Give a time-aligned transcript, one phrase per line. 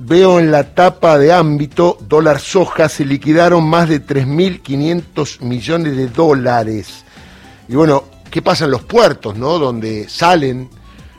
[0.00, 6.06] Veo en la tapa de ámbito, dólar soja, se liquidaron más de 3.500 millones de
[6.06, 7.04] dólares.
[7.68, 9.58] Y bueno, ¿qué pasa en los puertos, no?
[9.58, 10.70] Donde salen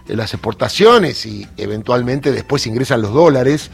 [0.08, 3.70] eh, las exportaciones y eventualmente después ingresan los dólares.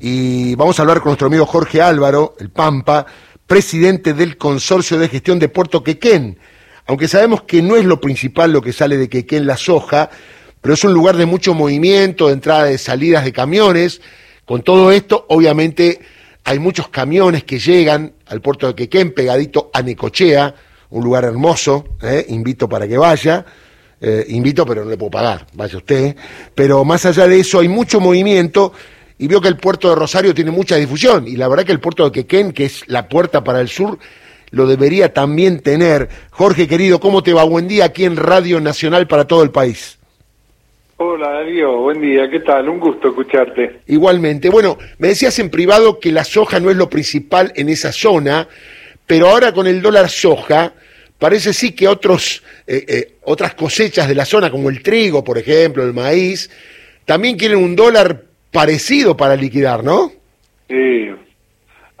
[0.00, 3.06] Y vamos a hablar con nuestro amigo Jorge Álvaro, el Pampa,
[3.46, 6.38] presidente del Consorcio de Gestión de Puerto Quequén.
[6.86, 10.10] Aunque sabemos que no es lo principal lo que sale de Quequén la soja,
[10.60, 14.02] pero es un lugar de mucho movimiento, de entrada y salidas de camiones
[14.52, 15.98] con todo esto, obviamente,
[16.44, 20.54] hay muchos camiones que llegan al puerto de Quequén, pegadito a Necochea,
[20.90, 22.26] un lugar hermoso, ¿eh?
[22.28, 23.46] invito para que vaya.
[23.98, 26.14] Eh, invito, pero no le puedo pagar, vaya usted.
[26.54, 28.74] Pero más allá de eso, hay mucho movimiento
[29.16, 31.26] y veo que el puerto de Rosario tiene mucha difusión.
[31.26, 33.98] Y la verdad que el puerto de Quequén, que es la puerta para el sur,
[34.50, 36.10] lo debería también tener.
[36.30, 37.44] Jorge, querido, ¿cómo te va?
[37.44, 39.98] Buen día aquí en Radio Nacional para todo el país.
[41.04, 42.68] Hola Darío, buen día, ¿qué tal?
[42.68, 43.80] Un gusto escucharte.
[43.88, 44.48] Igualmente.
[44.48, 48.46] Bueno, me decías en privado que la soja no es lo principal en esa zona,
[49.04, 50.72] pero ahora con el dólar soja,
[51.18, 55.38] parece sí que otros, eh, eh, otras cosechas de la zona, como el trigo, por
[55.38, 56.48] ejemplo, el maíz,
[57.04, 60.12] también quieren un dólar parecido para liquidar, ¿no?
[60.68, 61.10] Sí,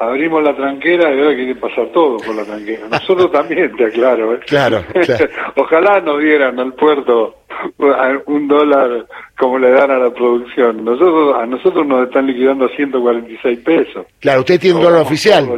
[0.04, 2.88] abrimos la tranquera y ahora quiere pasar todo por la tranquera.
[2.88, 4.34] Nosotros también, te aclaro.
[4.34, 4.40] ¿eh?
[4.46, 5.26] Claro, claro.
[5.56, 7.36] Ojalá nos dieran al puerto
[8.26, 9.06] un dólar
[9.38, 10.84] como le dan a la producción.
[10.84, 14.06] Nosotros A nosotros nos están liquidando a 146 pesos.
[14.20, 15.48] Claro, usted tiene un dólar oficial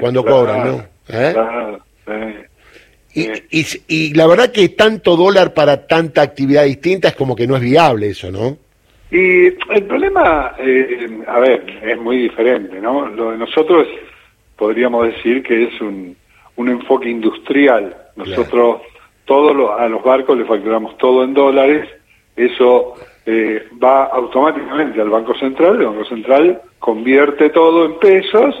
[0.00, 0.84] cuando cobran, ¿no?
[1.08, 1.30] ¿Eh?
[1.32, 1.78] Claro,
[3.12, 7.46] y, y, y la verdad que tanto dólar para tanta actividad distinta es como que
[7.46, 8.56] no es viable eso, ¿no?
[9.10, 13.06] Y el problema, eh, a ver, es muy diferente, ¿no?
[13.08, 13.86] Lo de nosotros
[14.56, 16.16] podríamos decir que es un,
[16.56, 17.96] un enfoque industrial.
[18.16, 18.82] Nosotros
[19.24, 21.88] todo a los barcos le facturamos todo en dólares,
[22.36, 22.94] eso
[23.26, 28.54] eh, va automáticamente al Banco Central, el Banco Central convierte todo en pesos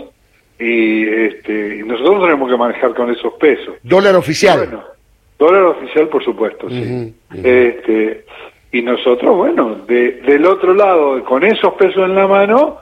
[0.58, 3.74] y, este, y nosotros tenemos que manejar con esos pesos.
[3.82, 4.58] ¿Dólar oficial?
[4.58, 4.84] Bueno,
[5.38, 7.14] dólar oficial, por supuesto, sí.
[7.34, 8.24] Este,
[8.72, 12.78] y nosotros, bueno, de, del otro lado, con esos pesos en la mano,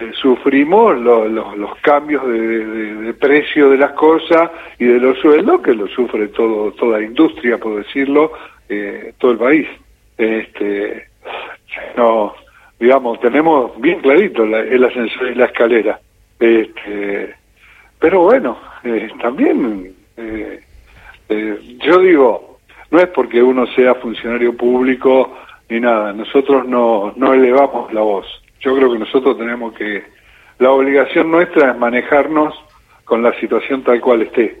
[0.00, 5.88] eh, sufrimos los cambios de, precio de las cosas y de los sueldos, que lo
[5.88, 8.32] sufre todo toda la industria, por decirlo,
[8.68, 9.68] eh, todo el país.
[10.16, 11.08] Este,
[11.96, 12.34] no,
[12.78, 16.00] digamos, tenemos bien clarito el ascensor y la escalera.
[16.38, 17.34] Este,
[17.98, 19.94] pero bueno, eh, también,
[21.80, 22.47] yo digo,
[22.90, 25.36] no es porque uno sea funcionario público
[25.68, 28.26] ni nada, nosotros no, no elevamos la voz.
[28.60, 30.02] Yo creo que nosotros tenemos que,
[30.58, 32.54] la obligación nuestra es manejarnos
[33.04, 34.60] con la situación tal cual esté,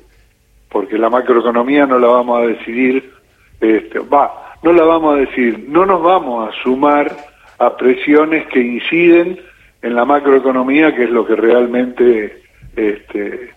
[0.68, 3.12] porque la macroeconomía no la vamos a decidir,
[3.60, 7.16] este, va, no la vamos a decidir, no nos vamos a sumar
[7.58, 9.40] a presiones que inciden
[9.82, 12.42] en la macroeconomía, que es lo que realmente
[12.76, 13.50] este,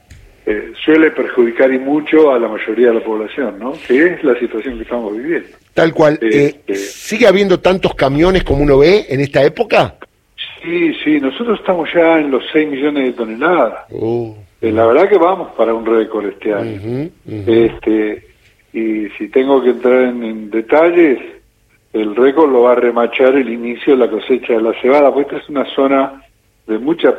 [0.45, 3.73] eh, suele perjudicar y mucho a la mayoría de la población, ¿no?
[3.87, 5.49] Que es la situación que estamos viviendo.
[5.73, 6.17] Tal cual.
[6.21, 9.95] Eh, eh, ¿Sigue habiendo tantos camiones como uno ve en esta época?
[10.63, 13.85] Sí, sí, nosotros estamos ya en los 6 millones de toneladas.
[13.91, 14.33] Uh.
[14.61, 17.09] la verdad que vamos para un récord este año.
[17.27, 18.27] Este,
[18.73, 21.19] y si tengo que entrar en, detalles,
[21.93, 25.35] el récord lo va a remachar el inicio de la cosecha de la cebada, porque
[25.35, 26.23] esta es una zona
[26.67, 27.13] de mucha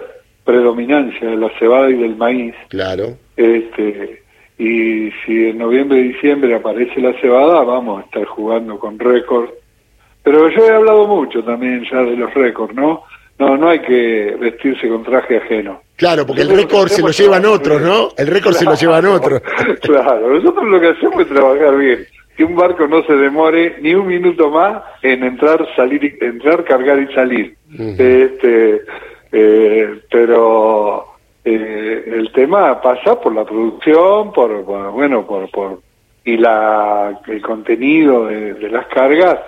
[0.44, 2.54] predominancia de la cebada y del maíz.
[2.68, 3.16] Claro.
[3.36, 4.22] Este,
[4.58, 9.50] y si en noviembre y diciembre aparece la cebada, vamos a estar jugando con récord.
[10.22, 13.02] Pero yo he hablado mucho también ya de los récords, ¿no?
[13.38, 15.80] No, no hay que vestirse con traje ajeno.
[15.96, 18.10] Claro, porque el récord se lo llevan otros, ¿no?
[18.16, 19.40] El récord se lo llevan otros.
[19.82, 22.06] claro, nosotros lo que hacemos es trabajar bien.
[22.36, 27.00] Que un barco no se demore ni un minuto más en entrar, salir, entrar, cargar
[27.00, 27.56] y salir.
[27.78, 28.80] Este,
[29.32, 31.06] eh, pero
[31.44, 35.80] eh, el tema pasa por la producción, por, bueno, por, por
[36.24, 39.40] y la el contenido de, las cargas,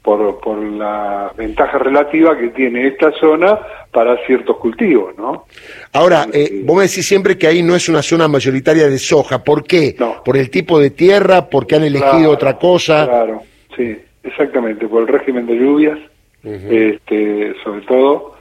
[0.00, 3.58] por, por la ventaja relativa que tiene esta zona
[3.90, 5.44] para ciertos cultivos, ¿no?
[5.92, 9.44] Ahora, eh, vos me decís siempre que ahí no es una zona mayoritaria de soja.
[9.44, 9.94] ¿Por qué?
[10.24, 11.48] ¿Por el tipo de tierra?
[11.50, 13.06] ¿Porque han elegido otra cosa?
[13.06, 13.42] Claro,
[13.76, 15.98] sí, exactamente, por el régimen de lluvias,
[16.42, 18.31] este, sobre todo,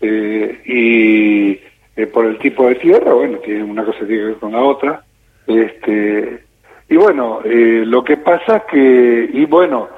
[0.00, 4.36] eh, y eh, por el tipo de tierra, bueno, tiene una cosa tiene que ver
[4.36, 5.02] con la otra.
[5.46, 6.40] Este,
[6.88, 9.88] y bueno, eh, lo que pasa que, y bueno,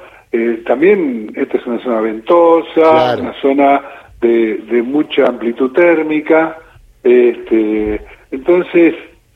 [0.65, 3.81] también esta es una zona ventosa, una zona
[4.21, 6.57] de, de, mucha amplitud térmica,
[7.03, 7.99] este,
[8.31, 8.95] entonces,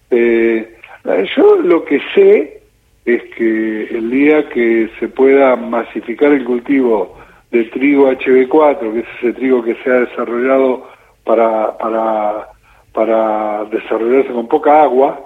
[0.10, 2.62] yo lo que sé
[3.04, 7.18] es que el día que se pueda masificar el cultivo
[7.52, 10.88] de trigo HB4, que es ese trigo que se ha desarrollado
[11.24, 12.48] para, para,
[12.94, 15.20] para desarrollarse con poca agua,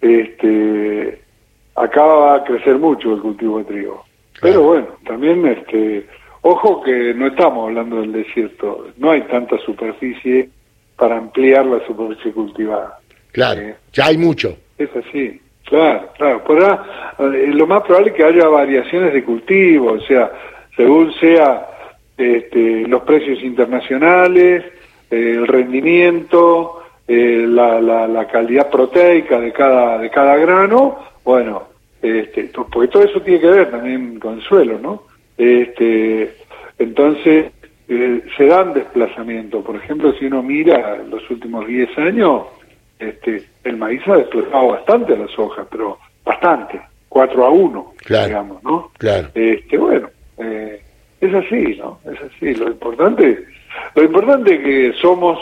[0.00, 1.20] este,
[1.74, 4.04] acá va a crecer mucho el cultivo de trigo.
[4.40, 6.06] Pero bueno, también este,
[6.42, 10.48] ojo que no estamos hablando del desierto, no hay tanta superficie
[10.96, 12.98] para ampliar la superficie cultivada.
[13.32, 14.56] Claro, eh, ya hay mucho.
[14.78, 16.44] Es así, claro, claro.
[16.44, 20.30] Podrá, eh, lo más probable es que haya variaciones de cultivo, o sea,
[20.80, 21.68] según sea
[22.16, 24.64] este, los precios internacionales,
[25.10, 31.64] eh, el rendimiento, la, la, la, calidad proteica de cada, de cada grano, bueno,
[32.00, 35.02] este, porque todo eso tiene que ver también con el suelo, ¿no?
[35.36, 36.34] Este,
[36.78, 37.52] entonces,
[37.88, 39.64] eh, se dan desplazamientos.
[39.64, 42.44] Por ejemplo, si uno mira los últimos 10 años,
[42.98, 48.62] este, el maíz ha desplazado bastante a las hojas, pero bastante, 4 a 1, digamos,
[48.62, 48.92] ¿no?
[48.96, 49.28] Claro.
[49.34, 50.08] Este, bueno,
[50.42, 50.82] eh,
[51.20, 51.98] es así, ¿no?
[52.04, 52.54] Es así.
[52.54, 53.44] Lo importante,
[53.94, 55.38] lo importante es que somos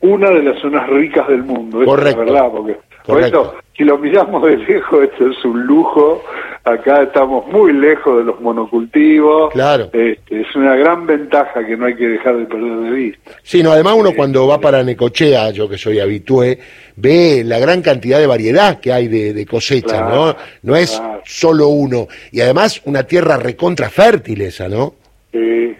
[0.00, 2.22] una de las zonas ricas del mundo, Correcto.
[2.22, 6.22] es verdad, porque por eso, si lo miramos de lejos, esto es un lujo.
[6.64, 9.52] Acá estamos muy lejos de los monocultivos.
[9.52, 9.90] Claro.
[9.92, 13.30] Este, es una gran ventaja que no hay que dejar de perder de vista.
[13.42, 16.58] Sí, no, además uno cuando va para Necochea, yo que soy habitué,
[16.96, 20.34] ve la gran cantidad de variedad que hay de, cosecha, ¿no?
[20.62, 22.08] No es solo uno.
[22.32, 24.94] Y además una tierra recontra fértil esa, ¿no?
[25.30, 25.76] Sí,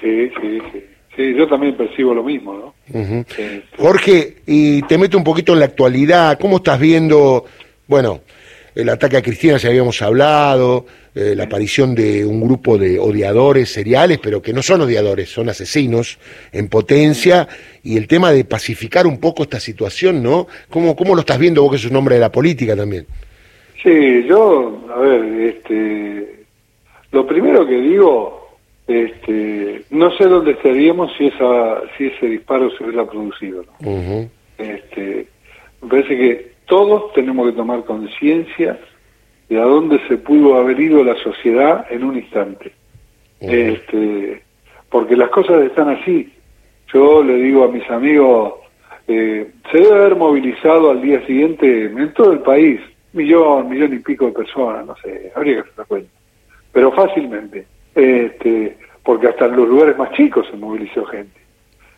[0.00, 0.84] sí, sí, sí.
[1.16, 3.24] Sí, yo también percibo lo mismo, ¿no?
[3.76, 7.44] Jorge, y te meto un poquito en la actualidad, ¿cómo estás viendo,
[7.86, 8.20] bueno,
[8.74, 13.70] el ataque a Cristina, ya habíamos hablado, eh, la aparición de un grupo de odiadores
[13.70, 16.18] seriales, pero que no son odiadores, son asesinos
[16.50, 17.46] en potencia,
[17.82, 20.46] y el tema de pacificar un poco esta situación, ¿no?
[20.70, 23.06] ¿Cómo, cómo lo estás viendo vos que sos un hombre de la política también?
[23.82, 26.44] Sí, yo, a ver, este,
[27.10, 28.41] lo primero que digo
[29.00, 33.64] este, no sé dónde estaríamos si esa si ese disparo se hubiera producido.
[34.58, 35.26] este,
[35.80, 38.78] me parece que todos tenemos que tomar conciencia
[39.48, 42.72] de a dónde se pudo haber ido la sociedad en un instante.
[43.40, 44.42] este,
[44.88, 46.32] porque las cosas están así.
[46.92, 48.54] Yo le digo a mis amigos,
[49.08, 52.80] eh, se debe haber movilizado al día siguiente en todo el país,
[53.12, 56.10] millón, millón y pico de personas, no sé, habría que hacer cuenta,
[56.72, 61.40] pero fácilmente este, porque hasta en los lugares más chicos se movilizó gente.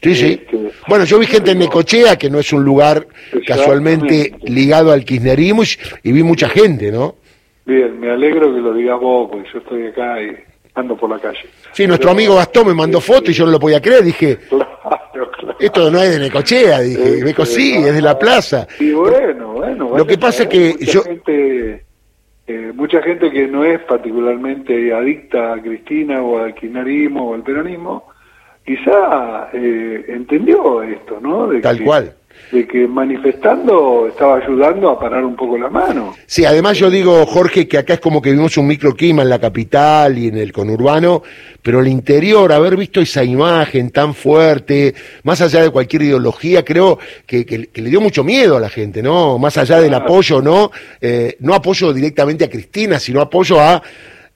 [0.03, 0.41] Sí, sí.
[0.43, 3.07] Este, bueno, yo vi gente en Necochea, que no es un lugar
[3.47, 5.63] casualmente ligado al kirchnerismo,
[6.03, 7.17] y vi mucha gente, ¿no?
[7.65, 10.37] Bien, me alegro que lo digas vos, porque yo estoy acá y
[10.75, 11.41] ando por la calle.
[11.73, 14.39] Sí, nuestro amigo Gastón me mandó foto y yo no lo podía creer, dije,
[15.59, 18.67] esto no es de Necochea, dije, este, sí, es de la plaza.
[18.79, 19.97] Y bueno, bueno.
[19.97, 21.03] Lo que pasa es que yo...
[22.47, 27.43] Eh, mucha gente que no es particularmente adicta a Cristina o al kirchnerismo o al
[27.43, 28.05] peronismo,
[28.65, 31.47] quizá eh, entendió esto, ¿no?
[31.47, 32.15] De Tal cual
[32.55, 36.15] de que manifestando estaba ayudando a parar un poco la mano.
[36.27, 39.39] Sí, además yo digo, Jorge, que acá es como que vimos un microclima en la
[39.39, 41.23] capital y en el conurbano,
[41.63, 44.95] pero el interior, haber visto esa imagen tan fuerte,
[45.25, 49.39] más allá de cualquier ideología, creo que, le dio mucho miedo a la gente, ¿no?
[49.39, 50.71] Más allá del apoyo, ¿no?
[51.01, 53.83] Eh, no apoyo directamente a Cristina, sino apoyo a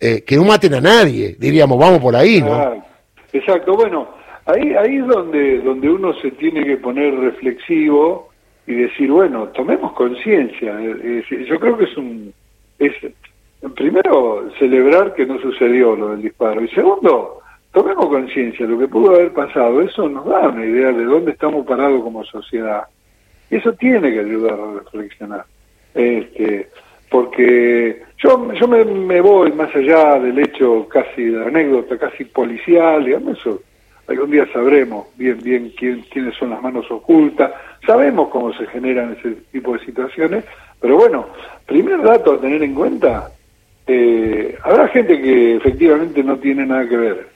[0.01, 2.85] eh, que no maten a nadie, diríamos, vamos por ahí, ¿no?
[3.33, 4.18] Exacto, bueno
[4.49, 8.31] Ahí, ahí es donde, donde uno se tiene que poner reflexivo
[8.67, 10.75] y decir, bueno, tomemos conciencia.
[10.81, 12.33] Yo creo que es un...
[12.79, 12.95] Es,
[13.77, 16.63] primero, celebrar que no sucedió lo del disparo.
[16.63, 17.41] Y segundo,
[17.73, 19.83] tomemos conciencia lo que pudo haber pasado.
[19.83, 22.85] Eso nos da una idea de dónde estamos parados como sociedad.
[23.51, 25.45] Y eso tiene que ayudar a reflexionar.
[25.95, 26.71] Este,
[27.11, 33.05] porque yo, yo me, me voy más allá del hecho casi de anécdota, casi policial,
[33.05, 33.61] digamos, eso
[34.09, 37.53] algún día sabremos bien bien quién, quiénes son las manos ocultas,
[37.87, 40.45] sabemos cómo se generan ese tipo de situaciones,
[40.81, 41.27] pero bueno,
[41.67, 43.31] primer dato a tener en cuenta,
[43.87, 47.29] eh, habrá gente que efectivamente no tiene nada que ver,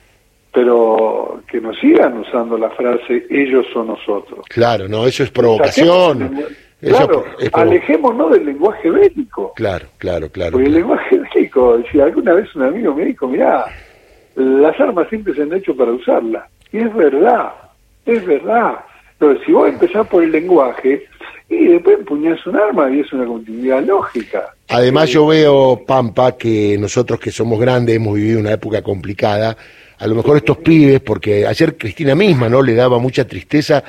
[0.53, 4.45] pero que nos sigan usando la frase ellos o nosotros.
[4.49, 6.45] Claro, no, eso es provocación.
[6.81, 9.53] claro, alejémonos del lenguaje bélico.
[9.57, 10.53] Claro, claro, claro.
[10.53, 13.65] Porque el lenguaje bélico, si alguna vez un amigo me dijo, mirá,
[14.37, 16.45] las armas siempre se han hecho para usarlas.
[16.73, 17.53] Y es verdad,
[18.07, 18.81] es verdad.
[19.13, 21.07] Entonces, si vos empezás por el lenguaje,
[21.49, 24.55] y después empuñás un arma y es una continuidad lógica.
[24.69, 29.57] Además, yo veo, Pampa, que nosotros que somos grandes hemos vivido una época complicada.
[29.99, 33.85] A lo mejor estos pibes, porque ayer Cristina misma no le daba mucha tristeza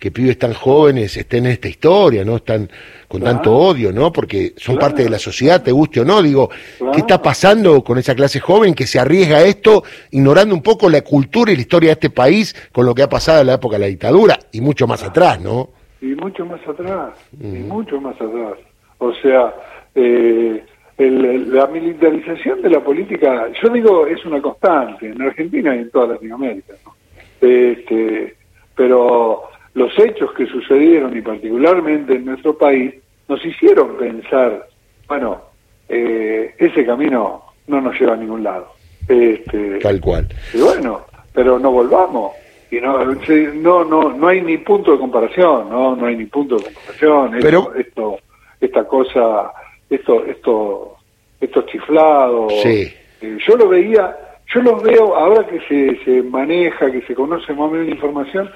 [0.00, 2.36] que pibes tan jóvenes estén en esta historia, ¿no?
[2.36, 2.70] Están
[3.06, 4.10] con tanto odio, ¿no?
[4.10, 6.22] Porque son parte de la sociedad, te guste o no.
[6.22, 6.48] Digo,
[6.92, 10.88] ¿qué está pasando con esa clase joven que se arriesga a esto, ignorando un poco
[10.88, 13.54] la cultura y la historia de este país con lo que ha pasado en la
[13.54, 15.68] época de la dictadura y mucho más atrás, ¿no?
[16.00, 18.54] Y mucho más atrás, y mucho más atrás.
[18.96, 19.54] O sea,
[19.94, 20.64] eh,
[20.96, 26.14] la militarización de la política, yo digo, es una constante en Argentina y en toda
[26.14, 26.94] Latinoamérica, ¿no?
[27.42, 28.34] Este,
[28.74, 32.94] pero los hechos que sucedieron y particularmente en nuestro país
[33.28, 34.66] nos hicieron pensar,
[35.06, 35.40] bueno,
[35.88, 38.72] eh, ese camino no nos lleva a ningún lado.
[39.08, 40.26] Este, Tal cual.
[40.52, 42.32] Y bueno, pero no volvamos.
[42.70, 46.56] Y no, no, no, no hay ni punto de comparación, no, no hay ni punto
[46.56, 47.38] de comparación.
[47.40, 48.18] Pero, esto,
[48.60, 49.52] esta cosa,
[49.88, 50.96] esto, esto,
[51.40, 52.52] estos chiflados.
[52.62, 52.92] Sí.
[53.22, 54.16] Eh, yo lo veía,
[54.54, 57.94] yo los veo ahora que se, se maneja, que se conoce más o menos la
[57.94, 58.50] información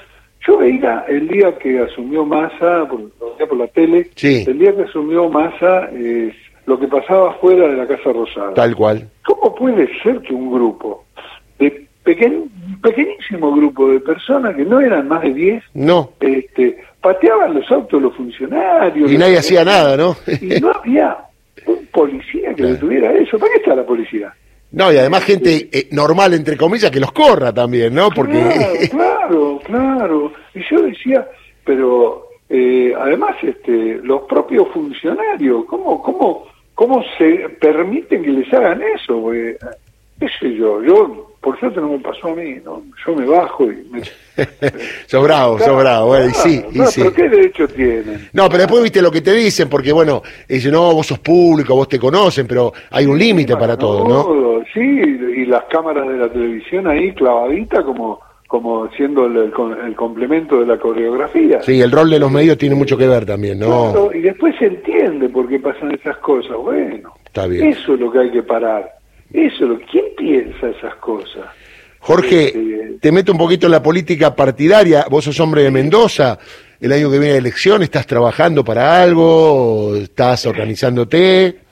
[0.47, 5.29] yo veía el día que asumió Massa, por, por la tele, el día que asumió
[5.29, 6.35] Massa, eh,
[6.67, 8.55] lo que pasaba fuera de la Casa Rosada.
[8.55, 9.09] Tal cual.
[9.25, 11.05] ¿Cómo puede ser que un grupo,
[11.59, 12.45] de pequeñ,
[12.83, 16.13] pequeñísimo grupo de personas, que no eran más de 10, no.
[16.21, 19.11] este, pateaban los autos los funcionarios?
[19.11, 20.17] Y nadie hacía nada, ¿no?
[20.41, 21.17] y no había
[21.67, 23.39] un policía que detuviera eso.
[23.39, 24.35] ¿Para qué está la policía?
[24.75, 28.11] No, y además gente eh, normal, entre comillas, que los corra también, ¿no?
[28.11, 28.91] Porque...
[28.91, 31.27] Claro, claro, Y yo decía,
[31.65, 38.83] pero eh, además este, los propios funcionarios, ¿cómo, cómo, ¿cómo se permiten que les hagan
[38.83, 39.31] eso?
[39.31, 40.83] ¿Qué sé yo?
[40.83, 42.83] Yo por suerte no me pasó a mí, ¿no?
[43.07, 44.03] Yo me bajo y me...
[45.07, 47.03] sobrado, sobrado, y sí, y sí.
[47.03, 48.29] ¿Pero qué derecho tienen?
[48.33, 51.75] No, pero después viste lo que te dicen, porque bueno, dicen, no, vos sos público,
[51.75, 54.54] vos te conocen, pero hay un límite para todo, ¿no?
[54.73, 60.61] Sí, y las cámaras de la televisión ahí clavadita como como siendo el, el, complemento
[60.61, 61.61] de la coreografía.
[61.63, 64.13] Sí, el rol de los medios tiene mucho que ver también, ¿no?
[64.15, 66.57] y después se entiende por qué pasan esas cosas.
[66.59, 67.71] Bueno, Está bien.
[67.71, 68.93] eso es lo que hay que parar.
[69.33, 71.47] Eso, ¿quién piensa esas cosas?
[71.99, 75.07] Jorge, este, te meto un poquito en la política partidaria.
[75.11, 76.39] Vos sos hombre de Mendoza.
[76.81, 79.97] El año que viene de elección, ¿estás trabajando para algo?
[79.97, 81.64] ¿Estás organizándote?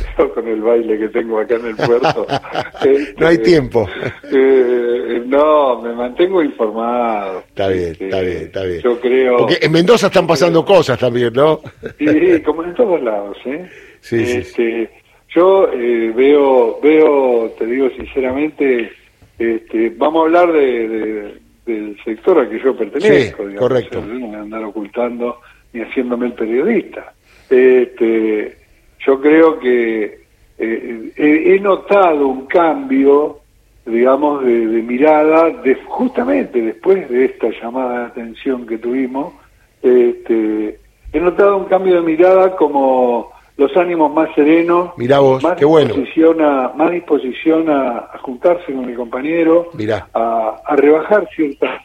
[0.34, 2.26] con el baile que tengo acá en el puerto.
[3.18, 3.88] no hay este, tiempo.
[4.30, 7.40] Eh, no, me mantengo informado.
[7.48, 8.80] Está bien, este, está bien, está bien.
[8.82, 9.36] Yo creo.
[9.38, 11.60] Porque en Mendoza están pasando cosas también, ¿no?
[11.98, 13.68] sí, como en todos lados, ¿eh?
[14.00, 14.38] Sí, sí.
[14.38, 14.90] Este,
[15.34, 18.92] yo eh, veo, veo, te digo sinceramente,
[19.38, 23.48] este, vamos a hablar de, del sector al que yo pertenezco.
[23.48, 24.02] Sí, correcto.
[24.02, 25.40] no voy a andar ocultando
[25.72, 27.14] ni haciéndome el periodista.
[27.48, 28.56] Este,
[29.06, 30.22] yo creo que
[30.58, 33.40] eh, he, notado un cambio,
[33.84, 39.34] digamos, de, de mirada, de, justamente después de esta llamada de atención que tuvimos,
[39.82, 40.78] este,
[41.12, 46.90] he notado un cambio de mirada como los ánimos más serenos, más disposición, a, más
[46.92, 49.70] disposición a, juntarse con mi compañero,
[50.14, 51.82] A, a, rebajar ciertas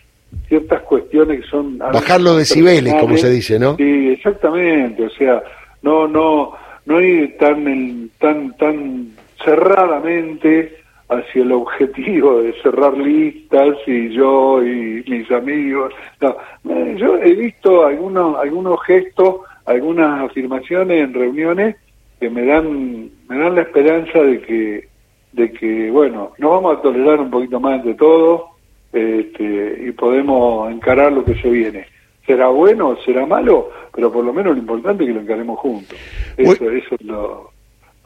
[0.48, 3.76] ciertas cuestiones que son bajar los decibeles, como se dice, ¿no?
[3.78, 5.42] Sí, exactamente, o sea,
[5.82, 6.54] no no
[6.88, 9.10] no ir tan tan tan
[9.44, 10.78] cerradamente
[11.10, 15.94] hacia el objetivo de cerrar listas y yo y mis amigos.
[16.22, 16.36] No,
[16.70, 21.76] eh, yo he visto algunos algunos gestos algunas afirmaciones en reuniones
[22.20, 24.88] que me dan me dan la esperanza de que
[25.34, 28.48] de que bueno nos vamos a tolerar un poquito más de todo
[28.94, 31.86] este, y podemos encarar lo que se viene
[32.28, 35.98] será bueno será malo pero por lo menos lo importante es que lo encaremos juntos
[36.38, 37.50] eso, eso es lo,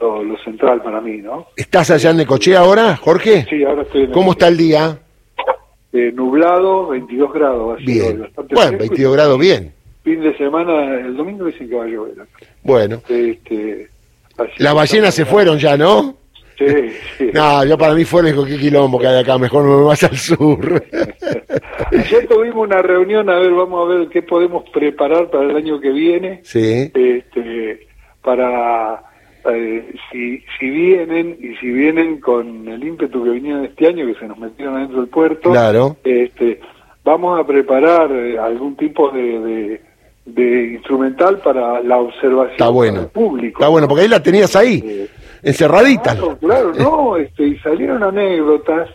[0.00, 4.12] lo, central para mí no estás allá en Necochea ahora Jorge sí ahora estoy en
[4.12, 4.98] cómo está el día
[5.92, 11.68] eh, nublado 22 grados bien bueno 22 grados bien fin de semana, el domingo dicen
[11.68, 12.14] que va a llover.
[12.62, 13.00] Bueno.
[13.08, 13.88] Este,
[14.58, 16.16] Las ballenas se fueron ya, ¿no?
[16.58, 16.66] Sí,
[17.18, 17.30] sí.
[17.32, 20.16] No, yo para mí fue el qué quilombo que hay acá, mejor me vas al
[20.16, 20.84] sur.
[21.98, 25.80] Ayer tuvimos una reunión, a ver, vamos a ver qué podemos preparar para el año
[25.80, 26.40] que viene.
[26.44, 26.90] Sí.
[26.94, 27.86] Este,
[28.22, 29.02] para
[29.52, 34.14] eh, si, si vienen y si vienen con el ímpetu que vinieron este año, que
[34.18, 35.96] se nos metieron adentro del puerto, claro.
[36.04, 36.60] este,
[37.04, 39.80] vamos a preparar eh, algún tipo de
[40.24, 43.00] de instrumental para la observación Está bueno.
[43.00, 43.60] del público.
[43.60, 45.08] Está bueno, porque ahí la tenías ahí, eh,
[45.42, 46.16] encerradita.
[46.40, 48.88] Claro, no, este, y salieron anécdotas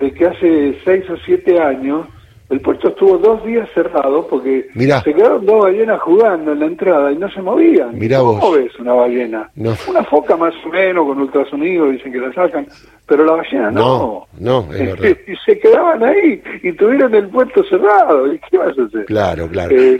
[0.00, 2.06] de que hace seis o siete años
[2.52, 7.10] El puerto estuvo dos días cerrado porque se quedaron dos ballenas jugando en la entrada
[7.10, 7.98] y no se movían.
[7.98, 8.58] Mirá ¿Cómo vos.
[8.58, 9.50] ves una ballena?
[9.88, 12.66] Una foca más o menos con ultrasonido, dicen que la sacan,
[13.06, 14.26] pero la ballena no.
[14.38, 15.16] No, es verdad.
[15.26, 18.30] y se quedaban ahí y tuvieron el puerto cerrado.
[18.30, 19.06] ¿Y qué vas a hacer?
[19.06, 19.74] Claro, claro.
[19.74, 19.98] Eh,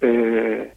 [0.00, 0.72] eh,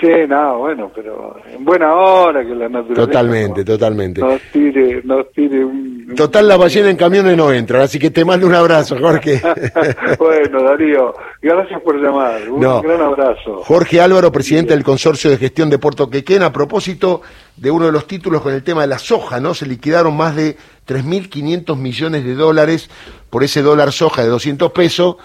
[0.00, 3.06] Sí, no, bueno, pero en buena hora que la naturaleza.
[3.06, 4.20] Totalmente, totalmente.
[4.20, 5.87] Nos tire, nos tire un.
[6.16, 9.42] Total, la ballena en camiones no entra, así que te mando un abrazo, Jorge.
[10.18, 12.50] bueno, Darío, gracias por llamar.
[12.50, 13.62] Un gran abrazo.
[13.64, 17.20] Jorge Álvaro, presidente del Consorcio de Gestión de Puerto Quequén, a propósito
[17.56, 19.54] de uno de los títulos con el tema de la soja, ¿no?
[19.54, 22.88] Se liquidaron más de 3.500 millones de dólares
[23.30, 25.16] por ese dólar soja de 200 pesos